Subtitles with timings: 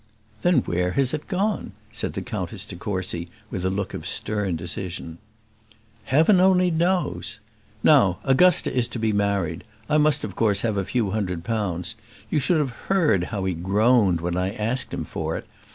[0.41, 4.55] "Then where has it gone?" said the Countess de Courcy, with a look of stern
[4.55, 5.19] decision.
[6.05, 7.39] "Heaven only knows!
[7.83, 9.63] Now, Augusta is to be married.
[9.87, 11.93] I must of course have a few hundred pounds.
[12.31, 15.45] You should have heard how he groaned when I asked him for it.